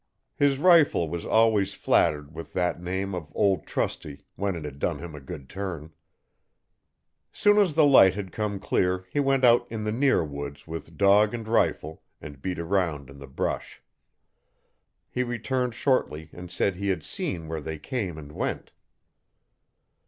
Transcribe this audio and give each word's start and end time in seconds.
His 0.35 0.57
rifle 0.57 1.07
was 1.07 1.27
always 1.27 1.75
flattered 1.75 2.33
with 2.33 2.53
that 2.53 2.81
name 2.81 3.13
of 3.13 3.31
Ol' 3.35 3.59
Trusty 3.59 4.25
when 4.35 4.55
it 4.55 4.65
had 4.65 4.79
done 4.79 4.97
him 4.97 5.13
a 5.13 5.19
good 5.19 5.47
turn. 5.47 5.93
Soon 7.31 7.59
as 7.59 7.75
the 7.75 7.85
light 7.85 8.15
had 8.15 8.31
come 8.31 8.59
clear 8.59 9.05
he 9.11 9.19
went 9.19 9.43
out 9.43 9.71
in 9.71 9.83
the 9.83 9.91
near 9.91 10.23
woods 10.25 10.65
with 10.65 10.97
dog 10.97 11.35
and 11.35 11.47
rifle 11.47 12.01
and 12.19 12.41
beat 12.41 12.57
around 12.57 13.11
in 13.11 13.19
the 13.19 13.27
brush. 13.27 13.79
He 15.07 15.21
returned 15.21 15.75
shortly 15.75 16.31
and 16.33 16.49
said 16.49 16.77
he 16.77 16.87
had 16.87 17.03
seen 17.03 17.47
where 17.47 17.61
they 17.61 17.77
came 17.77 18.17
and 18.17 18.31
went. 18.31 18.71